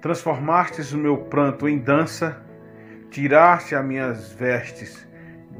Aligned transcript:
Transformastes 0.00 0.92
o 0.92 0.98
meu 0.98 1.18
pranto 1.18 1.68
em 1.68 1.78
dança, 1.78 2.42
tiraste 3.10 3.74
as 3.74 3.84
minhas 3.84 4.32
vestes 4.32 5.06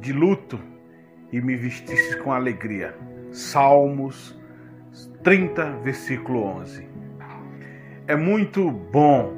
de 0.00 0.12
luto 0.12 0.58
e 1.32 1.40
me 1.40 1.54
vestistes 1.54 2.16
com 2.16 2.32
alegria. 2.32 2.96
Salmos 3.30 4.36
30, 5.22 5.78
versículo 5.84 6.42
11. 6.42 6.88
É 8.08 8.16
muito 8.16 8.70
bom 8.70 9.32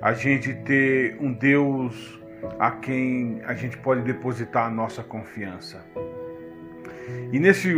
a 0.00 0.12
gente 0.12 0.54
ter 0.54 1.16
um 1.20 1.32
Deus 1.32 2.20
a 2.58 2.70
quem 2.70 3.42
a 3.44 3.54
gente 3.54 3.76
pode 3.78 4.02
depositar 4.02 4.66
a 4.66 4.70
nossa 4.70 5.02
confiança. 5.02 5.84
E 7.32 7.38
nesse 7.38 7.74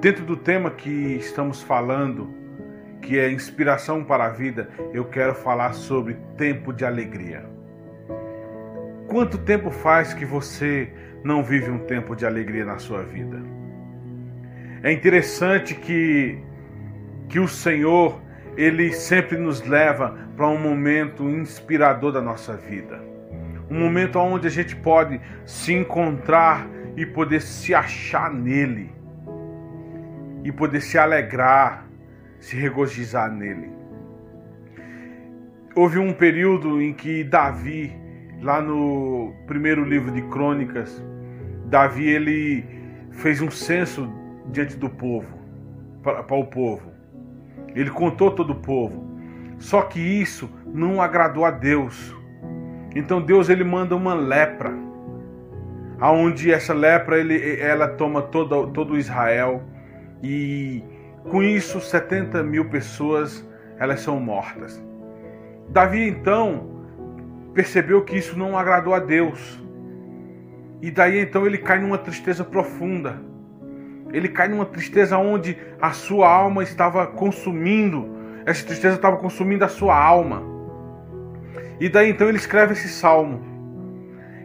dentro 0.00 0.24
do 0.24 0.36
tema 0.36 0.70
que 0.70 1.16
estamos 1.16 1.62
falando, 1.62 2.43
que 3.04 3.18
é 3.18 3.30
inspiração 3.30 4.02
para 4.02 4.24
a 4.24 4.30
vida, 4.30 4.70
eu 4.92 5.04
quero 5.04 5.34
falar 5.34 5.74
sobre 5.74 6.16
tempo 6.38 6.72
de 6.72 6.86
alegria. 6.86 7.44
Quanto 9.06 9.36
tempo 9.36 9.70
faz 9.70 10.14
que 10.14 10.24
você 10.24 10.90
não 11.22 11.42
vive 11.42 11.70
um 11.70 11.78
tempo 11.78 12.16
de 12.16 12.24
alegria 12.24 12.64
na 12.64 12.78
sua 12.78 13.02
vida? 13.02 13.40
É 14.82 14.90
interessante 14.90 15.74
que 15.74 16.38
que 17.28 17.38
o 17.38 17.48
Senhor 17.48 18.20
ele 18.56 18.92
sempre 18.92 19.36
nos 19.36 19.62
leva 19.66 20.16
para 20.36 20.46
um 20.46 20.58
momento 20.58 21.28
inspirador 21.28 22.12
da 22.12 22.20
nossa 22.20 22.56
vida. 22.56 23.00
Um 23.70 23.78
momento 23.80 24.18
onde 24.18 24.46
a 24.46 24.50
gente 24.50 24.76
pode 24.76 25.20
se 25.44 25.72
encontrar 25.72 26.66
e 26.96 27.04
poder 27.04 27.40
se 27.40 27.74
achar 27.74 28.32
nele. 28.32 28.92
E 30.44 30.52
poder 30.52 30.80
se 30.80 30.98
alegrar, 30.98 31.86
se 32.44 32.56
regozijar 32.56 33.32
nele. 33.32 33.70
Houve 35.74 35.98
um 35.98 36.12
período 36.12 36.80
em 36.80 36.92
que 36.92 37.24
Davi, 37.24 37.90
lá 38.42 38.60
no 38.60 39.32
primeiro 39.46 39.82
livro 39.82 40.12
de 40.12 40.20
Crônicas, 40.28 41.02
Davi 41.64 42.06
ele 42.06 42.62
fez 43.12 43.40
um 43.40 43.50
censo 43.50 44.12
diante 44.52 44.76
do 44.76 44.90
povo, 44.90 45.38
para, 46.02 46.20
o 46.34 46.44
povo. 46.44 46.92
Ele 47.74 47.88
contou 47.88 48.30
todo 48.30 48.50
o 48.50 48.56
povo. 48.56 49.02
Só 49.58 49.80
que 49.80 49.98
isso 49.98 50.50
não 50.66 51.00
agradou 51.00 51.46
a 51.46 51.50
Deus. 51.50 52.14
Então 52.94 53.22
Deus 53.22 53.48
ele 53.48 53.64
manda 53.64 53.96
uma 53.96 54.12
lepra, 54.12 54.70
aonde 55.98 56.52
essa 56.52 56.74
lepra 56.74 57.18
ele, 57.18 57.58
ela 57.58 57.88
toma 57.88 58.20
todo, 58.20 58.66
todo 58.66 58.98
Israel 58.98 59.62
e 60.22 60.84
com 61.30 61.42
isso 61.42 61.80
70 61.80 62.42
mil 62.42 62.68
pessoas 62.68 63.46
elas 63.78 64.00
são 64.00 64.20
mortas. 64.20 64.82
Davi 65.68 66.08
então 66.08 66.70
percebeu 67.52 68.02
que 68.02 68.16
isso 68.16 68.38
não 68.38 68.58
agradou 68.58 68.94
a 68.94 68.98
Deus 68.98 69.62
e 70.84 70.90
daí 70.90 71.18
então 71.20 71.46
ele 71.46 71.56
cai 71.56 71.78
numa 71.80 71.96
tristeza 71.96 72.44
profunda. 72.44 73.18
Ele 74.12 74.28
cai 74.28 74.48
numa 74.48 74.66
tristeza 74.66 75.16
onde 75.16 75.56
a 75.80 75.92
sua 75.92 76.28
alma 76.28 76.62
estava 76.62 77.06
consumindo, 77.06 78.06
essa 78.44 78.66
tristeza 78.66 78.96
estava 78.96 79.16
consumindo 79.16 79.64
a 79.64 79.68
sua 79.68 79.96
alma. 79.96 80.42
E 81.80 81.88
daí 81.88 82.10
então 82.10 82.28
ele 82.28 82.36
escreve 82.36 82.74
esse 82.74 82.88
salmo. 82.88 83.42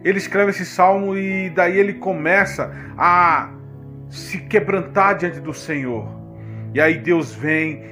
Ele 0.02 0.16
escreve 0.16 0.50
esse 0.50 0.64
salmo 0.64 1.14
e 1.14 1.50
daí 1.50 1.78
ele 1.78 1.92
começa 1.92 2.74
a 2.96 3.50
se 4.08 4.40
quebrantar 4.40 5.18
diante 5.18 5.40
do 5.40 5.52
Senhor. 5.52 6.19
E 6.74 6.80
aí 6.80 6.98
Deus 6.98 7.34
vem 7.34 7.82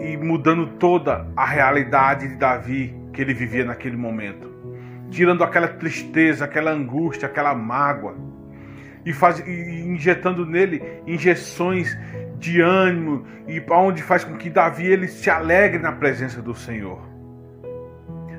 e 0.00 0.16
mudando 0.16 0.66
toda 0.78 1.26
a 1.36 1.46
realidade 1.46 2.28
de 2.28 2.36
Davi 2.36 2.94
que 3.12 3.22
ele 3.22 3.32
vivia 3.32 3.64
naquele 3.64 3.96
momento, 3.96 4.50
tirando 5.10 5.44
aquela 5.44 5.68
tristeza, 5.68 6.44
aquela 6.44 6.72
angústia, 6.72 7.28
aquela 7.28 7.54
mágoa 7.54 8.16
e, 9.04 9.12
faz, 9.12 9.38
e 9.40 9.82
injetando 9.86 10.44
nele 10.44 10.82
injeções 11.06 11.96
de 12.38 12.60
ânimo 12.60 13.24
e 13.46 13.62
onde 13.70 14.02
faz 14.02 14.24
com 14.24 14.36
que 14.36 14.50
Davi 14.50 14.86
ele 14.86 15.06
se 15.06 15.30
alegre 15.30 15.78
na 15.78 15.92
presença 15.92 16.42
do 16.42 16.54
Senhor. 16.54 17.00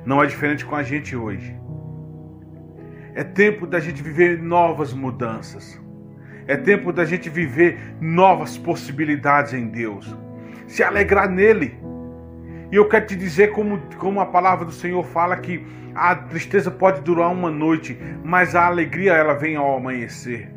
Não 0.05 0.21
é 0.21 0.27
diferente 0.27 0.65
com 0.65 0.75
a 0.75 0.83
gente 0.83 1.15
hoje. 1.15 1.55
É 3.15 3.23
tempo 3.23 3.65
da 3.65 3.79
gente 3.79 4.03
viver 4.03 4.41
novas 4.41 4.93
mudanças. 4.93 5.81
É 6.47 6.55
tempo 6.55 6.91
da 6.91 7.05
gente 7.05 7.29
viver 7.29 7.77
novas 7.99 8.57
possibilidades 8.57 9.53
em 9.53 9.67
Deus. 9.67 10.15
Se 10.67 10.83
alegrar 10.83 11.29
nele. 11.29 11.77
E 12.71 12.75
eu 12.75 12.87
quero 12.87 13.05
te 13.05 13.15
dizer, 13.15 13.51
como, 13.51 13.79
como 13.97 14.19
a 14.19 14.25
palavra 14.25 14.65
do 14.65 14.71
Senhor 14.71 15.03
fala, 15.03 15.37
que 15.37 15.65
a 15.93 16.15
tristeza 16.15 16.69
pode 16.69 17.01
durar 17.01 17.31
uma 17.31 17.49
noite, 17.49 17.97
mas 18.23 18.55
a 18.55 18.65
alegria 18.65 19.13
ela 19.13 19.33
vem 19.33 19.55
ao 19.55 19.77
amanhecer. 19.77 20.51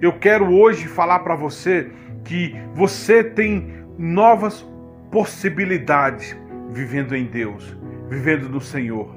Eu 0.00 0.12
quero 0.14 0.50
hoje 0.52 0.86
falar 0.86 1.18
para 1.20 1.34
você 1.34 1.90
que 2.24 2.54
você 2.74 3.24
tem 3.24 3.72
novas 3.98 4.66
possibilidades 5.10 6.36
vivendo 6.72 7.14
em 7.14 7.26
Deus 7.26 7.80
vivendo 8.10 8.48
no 8.48 8.60
Senhor. 8.60 9.08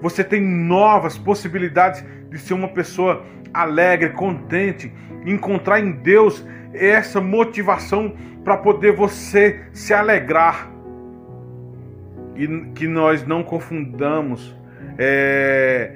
Você 0.00 0.24
tem 0.24 0.40
novas 0.40 1.18
possibilidades 1.18 2.02
de 2.32 2.38
ser 2.38 2.54
uma 2.54 2.68
pessoa 2.68 3.24
alegre, 3.52 4.10
contente, 4.10 4.92
encontrar 5.24 5.80
em 5.80 5.92
Deus 5.92 6.44
essa 6.72 7.20
motivação 7.20 8.16
para 8.42 8.56
poder 8.56 8.92
você 8.92 9.60
se 9.72 9.92
alegrar. 9.92 10.70
E 12.34 12.46
que 12.74 12.88
nós 12.88 13.26
não 13.26 13.42
confundamos. 13.42 14.56
É, 14.98 15.92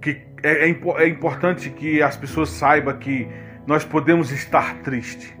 que 0.00 0.22
é, 0.42 0.68
é, 0.68 0.74
é 0.98 1.08
importante 1.08 1.70
que 1.70 2.02
as 2.02 2.16
pessoas 2.16 2.48
saibam 2.48 2.96
que 2.96 3.28
nós 3.66 3.84
podemos 3.84 4.32
estar 4.32 4.76
tristes. 4.78 5.32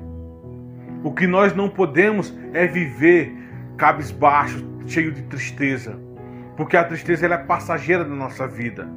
O 1.02 1.12
que 1.12 1.26
nós 1.26 1.54
não 1.54 1.68
podemos 1.68 2.34
é 2.52 2.66
viver 2.66 3.32
cabisbaixo, 3.76 4.64
cheio 4.86 5.12
de 5.12 5.22
tristeza 5.22 5.98
porque 6.56 6.76
a 6.76 6.84
tristeza 6.84 7.26
ela 7.26 7.34
é 7.34 7.38
passageira 7.38 8.04
da 8.04 8.14
nossa 8.14 8.46
vida. 8.46 8.88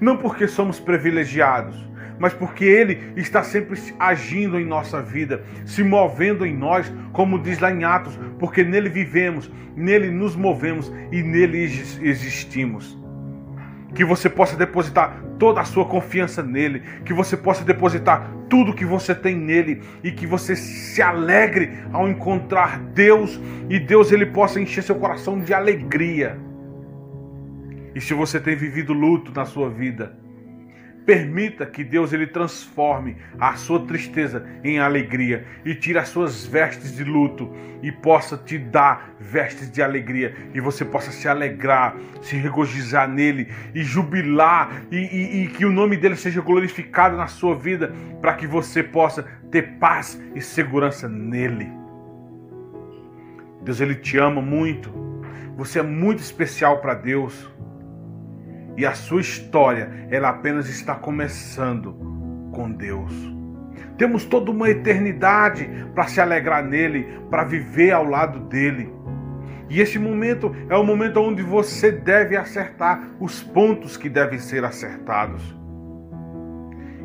Não 0.00 0.16
porque 0.16 0.46
somos 0.46 0.78
privilegiados, 0.78 1.88
mas 2.18 2.32
porque 2.32 2.64
Ele 2.64 3.12
está 3.16 3.42
sempre 3.42 3.80
agindo 3.98 4.58
em 4.58 4.64
nossa 4.64 5.00
vida, 5.00 5.42
se 5.64 5.82
movendo 5.82 6.44
em 6.44 6.56
nós, 6.56 6.92
como 7.12 7.38
diz 7.38 7.58
lá 7.58 7.72
em 7.72 7.84
Atos, 7.84 8.18
porque 8.38 8.64
nele 8.64 8.88
vivemos, 8.88 9.50
nele 9.76 10.10
nos 10.10 10.34
movemos 10.34 10.92
e 11.12 11.22
nele 11.22 11.62
existimos. 11.64 12.98
Que 13.94 14.04
você 14.04 14.28
possa 14.28 14.56
depositar 14.56 15.22
toda 15.38 15.60
a 15.60 15.64
sua 15.64 15.84
confiança 15.84 16.42
nele, 16.42 16.82
que 17.04 17.12
você 17.12 17.36
possa 17.36 17.64
depositar 17.64 18.28
tudo 18.48 18.74
que 18.74 18.84
você 18.84 19.14
tem 19.14 19.36
nele 19.36 19.82
e 20.02 20.10
que 20.10 20.26
você 20.26 20.56
se 20.56 21.00
alegre 21.00 21.78
ao 21.92 22.08
encontrar 22.08 22.78
Deus 22.78 23.40
e 23.68 23.78
Deus 23.78 24.10
ele 24.10 24.26
possa 24.26 24.60
encher 24.60 24.82
seu 24.82 24.96
coração 24.96 25.38
de 25.38 25.54
alegria. 25.54 26.38
E 27.98 28.00
se 28.00 28.14
você 28.14 28.38
tem 28.38 28.54
vivido 28.54 28.92
luto 28.92 29.32
na 29.34 29.44
sua 29.44 29.68
vida, 29.68 30.16
permita 31.04 31.66
que 31.66 31.82
Deus 31.82 32.12
ele 32.12 32.28
transforme 32.28 33.16
a 33.40 33.56
sua 33.56 33.84
tristeza 33.84 34.46
em 34.62 34.78
alegria 34.78 35.44
e 35.64 35.74
tire 35.74 35.98
as 35.98 36.08
suas 36.08 36.46
vestes 36.46 36.94
de 36.94 37.02
luto 37.02 37.52
e 37.82 37.90
possa 37.90 38.36
te 38.36 38.56
dar 38.56 39.10
vestes 39.18 39.68
de 39.68 39.82
alegria 39.82 40.32
e 40.54 40.60
você 40.60 40.84
possa 40.84 41.10
se 41.10 41.26
alegrar, 41.26 41.96
se 42.22 42.36
regozijar 42.36 43.08
nele 43.08 43.48
e 43.74 43.82
jubilar 43.82 44.84
e, 44.92 44.98
e, 44.98 45.42
e 45.42 45.48
que 45.48 45.66
o 45.66 45.72
nome 45.72 45.96
dele 45.96 46.14
seja 46.14 46.40
glorificado 46.40 47.16
na 47.16 47.26
sua 47.26 47.56
vida 47.56 47.92
para 48.20 48.34
que 48.34 48.46
você 48.46 48.80
possa 48.80 49.24
ter 49.50 49.72
paz 49.80 50.22
e 50.36 50.40
segurança 50.40 51.08
nele. 51.08 51.68
Deus 53.64 53.80
ele 53.80 53.96
te 53.96 54.16
ama 54.18 54.40
muito. 54.40 54.88
Você 55.56 55.80
é 55.80 55.82
muito 55.82 56.20
especial 56.20 56.78
para 56.78 56.94
Deus 56.94 57.57
e 58.78 58.86
a 58.86 58.94
sua 58.94 59.20
história 59.20 60.06
ela 60.08 60.28
apenas 60.28 60.68
está 60.68 60.94
começando 60.94 61.94
com 62.52 62.70
Deus. 62.70 63.12
Temos 63.96 64.24
toda 64.24 64.52
uma 64.52 64.70
eternidade 64.70 65.68
para 65.92 66.06
se 66.06 66.20
alegrar 66.20 66.64
nele, 66.64 67.04
para 67.28 67.42
viver 67.42 67.90
ao 67.90 68.04
lado 68.04 68.38
dele. 68.38 68.94
E 69.68 69.80
esse 69.80 69.98
momento 69.98 70.54
é 70.70 70.76
o 70.76 70.84
momento 70.84 71.18
onde 71.18 71.42
você 71.42 71.90
deve 71.90 72.36
acertar 72.36 73.02
os 73.18 73.42
pontos 73.42 73.96
que 73.96 74.08
devem 74.08 74.38
ser 74.38 74.64
acertados. 74.64 75.42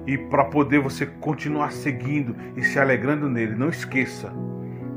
E 0.06 0.16
para 0.16 0.46
poder 0.46 0.80
você 0.80 1.08
continuar 1.08 1.72
seguindo 1.72 2.36
e 2.56 2.62
se 2.62 2.78
alegrando 2.78 3.28
nele, 3.28 3.56
não 3.56 3.70
esqueça, 3.70 4.32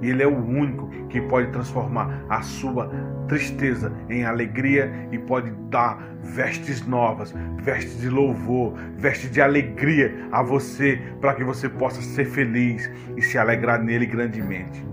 ele 0.03 0.23
é 0.23 0.27
o 0.27 0.37
único 0.37 0.89
que 1.09 1.21
pode 1.21 1.51
transformar 1.53 2.25
a 2.29 2.43
sua 2.43 2.91
tristeza 3.29 3.93
em 4.09 4.25
alegria 4.25 4.93
e 5.11 5.19
pode 5.19 5.51
dar 5.71 5.99
vestes 6.23 6.87
novas, 6.87 7.35
vestes 7.61 8.01
de 8.01 8.09
louvor, 8.09 8.75
vestes 8.97 9.31
de 9.31 9.41
alegria 9.41 10.29
a 10.33 10.43
você, 10.43 11.01
para 11.21 11.35
que 11.35 11.45
você 11.45 11.69
possa 11.69 12.01
ser 12.01 12.27
feliz 12.27 12.91
e 13.17 13.23
se 13.23 13.39
alegrar 13.39 13.83
nele 13.83 14.07
grandemente. 14.07 14.85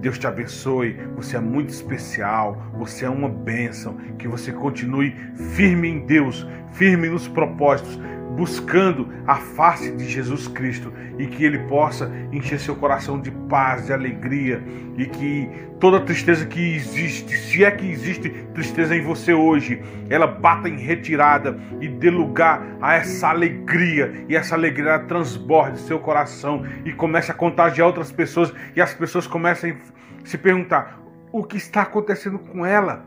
Deus 0.00 0.18
te 0.18 0.26
abençoe. 0.26 0.96
Você 1.16 1.36
é 1.36 1.40
muito 1.40 1.68
especial. 1.68 2.56
Você 2.78 3.04
é 3.04 3.10
uma 3.10 3.28
bênção. 3.28 3.98
Que 4.18 4.26
você 4.26 4.50
continue 4.50 5.14
firme 5.54 5.88
em 5.88 6.06
Deus, 6.06 6.46
firme 6.72 7.08
nos 7.08 7.28
propósitos, 7.28 8.00
buscando 8.36 9.08
a 9.26 9.36
face 9.36 9.90
de 9.92 10.08
Jesus 10.08 10.48
Cristo 10.48 10.92
e 11.18 11.26
que 11.26 11.44
Ele 11.44 11.58
possa 11.60 12.10
encher 12.32 12.58
seu 12.58 12.74
coração 12.76 13.20
de 13.20 13.30
paz, 13.30 13.86
de 13.86 13.92
alegria 13.92 14.62
e 14.96 15.06
que 15.06 15.48
toda 15.78 16.00
tristeza 16.00 16.46
que 16.46 16.74
existe, 16.74 17.36
se 17.36 17.64
é 17.64 17.70
que 17.70 17.90
existe 17.90 18.30
tristeza 18.54 18.94
em 18.94 19.02
você 19.02 19.32
hoje, 19.32 19.82
ela 20.08 20.26
bata 20.26 20.68
em 20.68 20.78
retirada 20.78 21.58
e 21.80 21.88
dê 21.88 22.10
lugar 22.10 22.62
a 22.80 22.94
essa 22.94 23.28
alegria 23.28 24.24
e 24.28 24.36
essa 24.36 24.54
alegria 24.54 24.98
transborde 25.00 25.78
seu 25.78 25.98
coração 25.98 26.64
e 26.84 26.92
comece 26.92 27.30
a 27.30 27.34
contagiar 27.34 27.86
outras 27.86 28.12
pessoas 28.12 28.52
e 28.74 28.80
as 28.80 28.94
pessoas 28.94 29.26
comecem 29.26 29.72
a 29.72 30.26
se 30.26 30.36
perguntar 30.36 31.00
o 31.32 31.44
que 31.44 31.56
está 31.56 31.82
acontecendo 31.82 32.38
com 32.38 32.66
ela, 32.66 33.04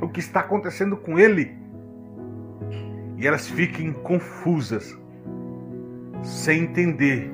o 0.00 0.08
que 0.08 0.20
está 0.20 0.40
acontecendo 0.40 0.96
com 0.96 1.18
ele 1.18 1.63
e 3.16 3.26
elas 3.26 3.48
fiquem 3.48 3.92
confusas, 3.92 4.98
sem 6.22 6.64
entender, 6.64 7.30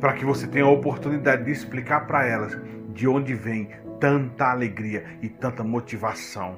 para 0.00 0.12
que 0.12 0.24
você 0.24 0.46
tenha 0.46 0.64
a 0.64 0.70
oportunidade 0.70 1.44
de 1.44 1.50
explicar 1.50 2.06
para 2.06 2.26
elas 2.26 2.58
de 2.92 3.06
onde 3.06 3.34
vem 3.34 3.70
tanta 4.00 4.50
alegria 4.50 5.04
e 5.22 5.28
tanta 5.28 5.62
motivação. 5.62 6.56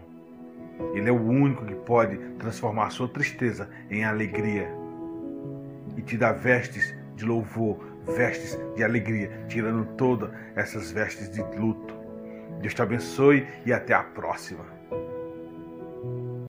Ele 0.95 1.09
é 1.09 1.13
o 1.13 1.21
único 1.21 1.65
que 1.65 1.75
pode 1.75 2.17
transformar 2.39 2.87
a 2.87 2.91
sua 2.91 3.09
tristeza 3.09 3.69
em 3.91 4.05
alegria 4.05 4.69
e 5.97 6.03
te 6.03 6.17
dar 6.17 6.33
vestes 6.33 6.95
de 7.17 7.25
louvor, 7.25 7.79
vestes 8.17 8.59
de 8.77 8.85
alegria, 8.85 9.31
tirando 9.49 9.85
todas 9.97 10.31
essas 10.55 10.93
vestes 10.93 11.31
de 11.31 11.43
luto. 11.59 11.95
Deus 12.61 12.75
te 12.75 12.83
abençoe 12.83 13.47
e 13.67 13.73
até 13.73 13.95
a 13.95 14.03
próxima. 14.03 14.78